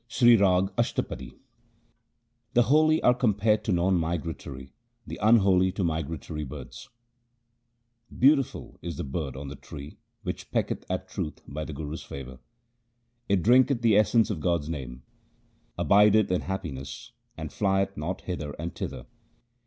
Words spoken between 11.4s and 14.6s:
by the Guru's favour. It drinketh the essence of